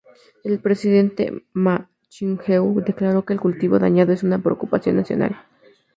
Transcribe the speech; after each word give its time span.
El 0.43 0.57
presidente 0.59 1.43
Ma 1.53 1.87
Ying-jeou 2.09 2.81
declaró 2.83 3.23
que 3.23 3.33
el 3.33 3.39
cultivo 3.39 3.77
dañado 3.77 4.11
es 4.13 4.23
una 4.23 4.39
preocupación 4.41 4.95
nacional. 4.95 5.37